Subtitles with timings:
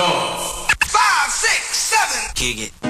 [0.00, 0.66] dos.
[0.86, 2.34] Five, six, seven.
[2.34, 2.89] Kick it.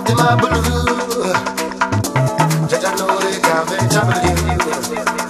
[0.00, 1.34] Off the blue.
[2.68, 3.42] Just know it.
[3.42, 5.29] can't be trouble you.